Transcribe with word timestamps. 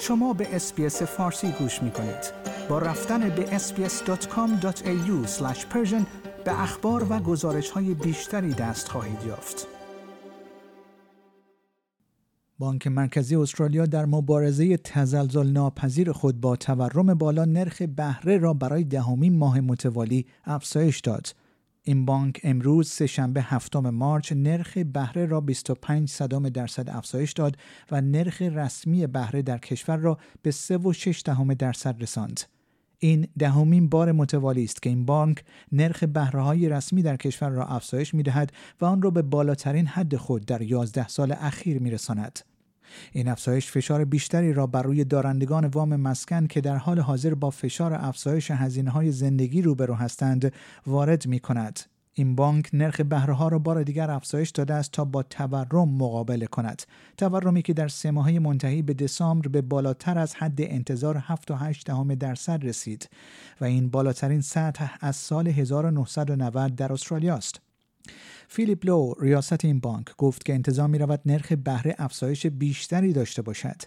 شما 0.00 0.32
به 0.32 0.56
اسپیس 0.56 1.02
فارسی 1.02 1.52
گوش 1.52 1.82
می 1.82 1.90
کنید. 1.90 2.32
با 2.68 2.78
رفتن 2.78 3.28
به 3.28 3.58
sbs.com.au 3.58 5.28
به 6.44 6.62
اخبار 6.62 7.06
و 7.10 7.18
گزارش 7.18 7.70
های 7.70 7.94
بیشتری 7.94 8.54
دست 8.54 8.88
خواهید 8.88 9.24
یافت. 9.26 9.66
بانک 12.58 12.86
مرکزی 12.86 13.36
استرالیا 13.36 13.86
در 13.86 14.06
مبارزه 14.06 14.76
تزلزل 14.76 15.46
ناپذیر 15.46 16.12
خود 16.12 16.40
با 16.40 16.56
تورم 16.56 17.14
بالا 17.14 17.44
نرخ 17.44 17.82
بهره 17.82 18.38
را 18.38 18.54
برای 18.54 18.84
دهمین 18.84 19.38
ماه 19.38 19.60
متوالی 19.60 20.26
افزایش 20.44 21.00
داد. 21.00 21.26
این 21.88 22.04
بانک 22.04 22.40
امروز 22.42 22.88
سهشنبه 22.88 23.42
هفتم 23.42 23.90
مارچ 23.90 24.32
نرخ 24.32 24.78
بهره 24.78 25.26
را 25.26 25.40
25 25.40 26.08
صدام 26.08 26.48
درصد 26.48 26.90
افزایش 26.90 27.32
داد 27.32 27.56
و 27.90 28.00
نرخ 28.00 28.42
رسمی 28.42 29.06
بهره 29.06 29.42
در 29.42 29.58
کشور 29.58 29.96
را 29.96 30.18
به 30.42 30.50
3.6 30.50 31.22
دهم 31.24 31.54
درصد 31.54 32.02
رساند. 32.02 32.40
این 32.98 33.28
دهمین 33.38 33.88
بار 33.88 34.12
متوالی 34.12 34.64
است 34.64 34.82
که 34.82 34.88
این 34.88 35.04
بانک 35.04 35.44
نرخ 35.72 36.04
بهره 36.04 36.42
های 36.42 36.68
رسمی 36.68 37.02
در 37.02 37.16
کشور 37.16 37.48
را 37.48 37.66
افزایش 37.66 38.14
می 38.14 38.22
دهد 38.22 38.52
و 38.80 38.84
آن 38.84 39.02
را 39.02 39.10
به 39.10 39.22
بالاترین 39.22 39.86
حد 39.86 40.16
خود 40.16 40.46
در 40.46 40.62
11 40.62 41.08
سال 41.08 41.32
اخیر 41.32 41.78
می 41.78 41.90
رساند. 41.90 42.38
این 43.12 43.28
افزایش 43.28 43.70
فشار 43.70 44.04
بیشتری 44.04 44.52
را 44.52 44.66
بر 44.66 44.82
روی 44.82 45.04
دارندگان 45.04 45.64
وام 45.64 45.96
مسکن 45.96 46.46
که 46.46 46.60
در 46.60 46.76
حال 46.76 47.00
حاضر 47.00 47.34
با 47.34 47.50
فشار 47.50 47.94
افزایش 47.94 48.50
هزینه 48.50 48.90
های 48.90 49.12
زندگی 49.12 49.62
روبرو 49.62 49.94
هستند 49.94 50.52
وارد 50.86 51.26
می 51.26 51.40
کند. 51.40 51.80
این 52.18 52.34
بانک 52.34 52.70
نرخ 52.72 53.00
بهره 53.00 53.34
ها 53.34 53.48
را 53.48 53.58
بار 53.58 53.82
دیگر 53.82 54.10
افزایش 54.10 54.50
داده 54.50 54.74
است 54.74 54.92
تا 54.92 55.04
با 55.04 55.22
تورم 55.22 55.88
مقابله 55.88 56.46
کند 56.46 56.82
تورمی 57.16 57.62
که 57.62 57.72
در 57.72 57.88
سه 57.88 58.10
ماهه 58.10 58.38
منتهی 58.38 58.82
به 58.82 58.94
دسامبر 58.94 59.48
به 59.48 59.62
بالاتر 59.62 60.18
از 60.18 60.34
حد 60.34 60.60
انتظار 60.60 61.24
7.8 61.48 62.14
درصد 62.18 62.64
رسید 62.64 63.08
و 63.60 63.64
این 63.64 63.88
بالاترین 63.88 64.40
سطح 64.40 64.96
از 65.00 65.16
سال 65.16 65.48
1990 65.48 66.74
در 66.74 66.92
استرالیا 66.92 67.34
است 67.34 67.60
فیلیپ 68.48 68.86
لو 68.86 69.14
ریاست 69.20 69.64
این 69.64 69.80
بانک 69.80 70.16
گفت 70.16 70.44
که 70.44 70.54
انتظار 70.54 70.88
می 70.88 70.98
رود 70.98 71.20
نرخ 71.26 71.52
بهره 71.52 71.94
افزایش 71.98 72.46
بیشتری 72.46 73.12
داشته 73.12 73.42
باشد. 73.42 73.82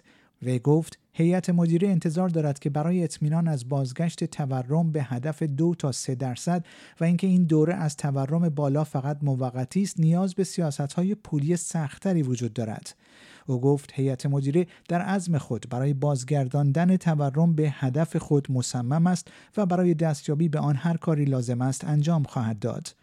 و 0.46 0.58
گفت 0.58 0.98
هیئت 1.12 1.50
مدیره 1.50 1.88
انتظار 1.88 2.28
دارد 2.28 2.58
که 2.58 2.70
برای 2.70 3.04
اطمینان 3.04 3.48
از 3.48 3.68
بازگشت 3.68 4.24
تورم 4.24 4.92
به 4.92 5.02
هدف 5.02 5.42
دو 5.42 5.74
تا 5.74 5.92
سه 5.92 6.14
درصد 6.14 6.66
و 7.00 7.04
اینکه 7.04 7.26
این 7.26 7.44
دوره 7.44 7.74
از 7.74 7.96
تورم 7.96 8.48
بالا 8.48 8.84
فقط 8.84 9.18
موقتی 9.22 9.82
است 9.82 10.00
نیاز 10.00 10.34
به 10.34 10.44
سیاست 10.44 10.92
های 10.92 11.14
پولی 11.14 11.56
سختری 11.56 12.22
وجود 12.22 12.52
دارد. 12.52 12.94
او 13.46 13.60
گفت 13.60 13.90
هیئت 13.94 14.26
مدیره 14.26 14.66
در 14.88 15.02
عزم 15.02 15.38
خود 15.38 15.66
برای 15.70 15.94
بازگرداندن 15.94 16.96
تورم 16.96 17.54
به 17.54 17.70
هدف 17.70 18.16
خود 18.16 18.52
مصمم 18.52 19.06
است 19.06 19.28
و 19.56 19.66
برای 19.66 19.94
دستیابی 19.94 20.48
به 20.48 20.58
آن 20.58 20.76
هر 20.76 20.96
کاری 20.96 21.24
لازم 21.24 21.60
است 21.60 21.84
انجام 21.84 22.22
خواهد 22.22 22.58
داد. 22.58 22.94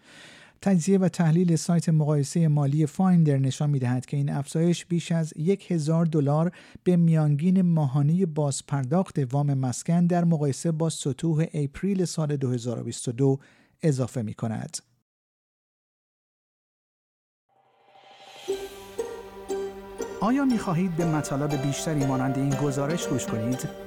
تجزیه 0.62 0.98
و 0.98 1.10
تحلیل 1.10 1.56
سایت 1.56 1.90
مقایسه 1.90 2.48
مالی 2.48 2.86
فایندر 2.86 3.38
نشان 3.38 3.70
می‌دهد 3.70 4.06
که 4.06 4.18
این 4.18 4.30
افزایش 4.30 4.86
بیش 4.86 5.12
از 5.12 5.34
یک 5.36 5.72
هزار 5.72 6.06
دلار 6.06 6.52
به 6.84 6.96
میانگین 6.96 7.62
ماهانه 7.62 8.26
بازپرداخت 8.26 9.34
وام 9.34 9.54
مسکن 9.54 10.08
در 10.08 10.24
مقایسه 10.24 10.72
با 10.72 10.90
سطوح 10.90 11.46
اپریل 11.54 12.06
سال 12.06 12.38
2022 12.38 13.40
اضافه 13.84 14.22
می 14.22 14.34
کند. 14.34 14.78
آیا 20.22 20.46
می 20.46 20.58
خواهید 20.58 20.96
به 20.96 21.06
مطالب 21.06 21.62
بیشتری 21.62 22.06
مانند 22.06 22.38
این 22.38 22.50
گزارش 22.50 23.08
گوش 23.08 23.26
کنید؟ 23.26 23.87